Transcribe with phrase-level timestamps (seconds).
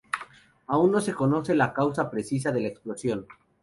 [0.65, 3.27] Aún no se conoce la causa precisa de la explosión.